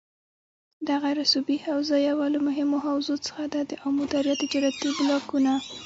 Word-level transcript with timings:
دغه 0.89 1.09
رسوبي 1.19 1.55
حوزه 1.65 1.95
یوه 2.09 2.25
له 2.33 2.39
مهمو 2.47 2.77
حوزو 2.85 3.15
څخه 3.25 3.43
ده 3.53 3.61
دآمو 3.71 4.03
دریا 4.13 4.35
تجارتي 4.41 4.89
بلاکونه 4.97 5.53